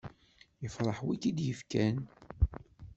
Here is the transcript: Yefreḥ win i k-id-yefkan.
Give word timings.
Yefreḥ 0.63 0.97
win 1.03 1.15
i 1.15 1.17
k-id-yefkan. 1.21 1.97